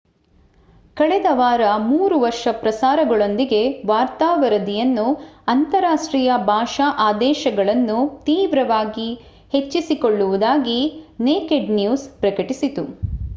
[0.97, 3.59] ಕಳೆದ ವಾರ ಮೂರು ಹೊಸ ಪ್ರಸಾರಗಳೊಂದಿಗೆ
[3.85, 5.05] ವಾರ್ತಾ ವರದಿಯನ್ನು
[5.47, 9.09] ಅಂತರಾಷ್ಟೀಯ ಭಾಷಾ ಆದೇಶಗಳನ್ನು ತೀವ್ರವಾಗಿ
[9.53, 10.79] ಹೆಚ್ಚಿಸಿಕೊಳ್ಳುವುದಾಗಿ
[11.27, 12.85] ನೇಕೆಡ್ ನ್ಯೂಸ್ ಪ್ರಕಟಿಸಿತು